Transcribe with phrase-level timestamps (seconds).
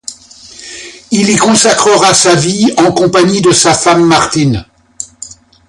[1.11, 4.65] Il y consacrera sa vie en compagnie de sa femme Martine.